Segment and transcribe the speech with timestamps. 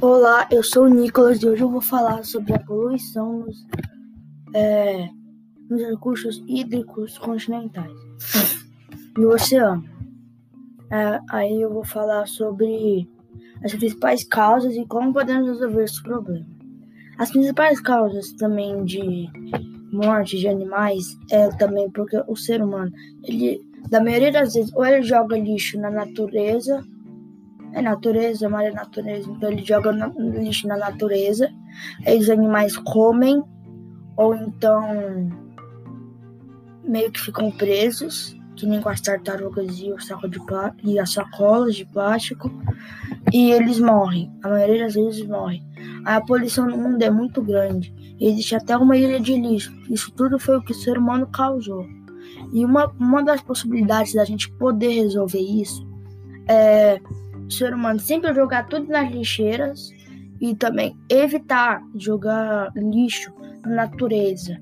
[0.00, 3.66] Olá, eu sou o Nicolas e hoje eu vou falar sobre a poluição nos,
[4.54, 5.08] é,
[5.68, 7.90] nos recursos hídricos continentais
[9.18, 9.82] e o oceano.
[10.92, 13.10] É, aí eu vou falar sobre
[13.64, 16.46] as principais causas e como podemos resolver esse problema.
[17.18, 19.28] As principais causas também de
[19.92, 22.92] morte de animais é também porque o ser humano,
[23.24, 26.86] ele, da maioria das vezes, ou ele joga lixo na natureza
[27.78, 31.50] é natureza, mar é natureza, então ele joga lixo na natureza,
[32.06, 33.42] aí os animais comem,
[34.16, 35.30] ou então
[36.84, 40.40] meio que ficam presos, que nem com as tartarugas e, o saco de
[40.82, 42.50] e as sacolas de plástico,
[43.32, 45.62] e eles morrem, a maioria das vezes morrem.
[46.04, 50.38] A poluição no mundo é muito grande, existe até uma ilha de lixo, isso tudo
[50.38, 51.86] foi o que o ser humano causou.
[52.52, 55.86] E uma, uma das possibilidades da gente poder resolver isso
[56.48, 56.98] é
[57.48, 59.90] o ser humano sempre jogar tudo nas lixeiras
[60.38, 63.32] e também evitar jogar lixo
[63.64, 64.60] na natureza.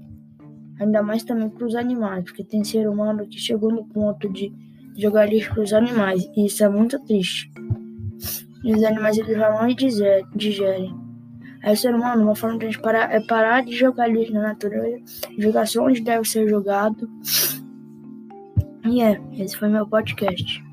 [0.80, 4.52] Ainda mais também para os animais, porque tem ser humano que chegou no ponto de
[4.96, 7.50] jogar lixo para os animais, e isso é muito triste.
[8.62, 10.94] E os animais eles vão e digerem.
[11.62, 14.32] Aí o ser humano, uma forma de a gente parar é parar de jogar lixo
[14.32, 15.02] na natureza,
[15.38, 17.10] jogar só onde deve ser jogado.
[18.84, 20.64] E é, esse foi meu podcast.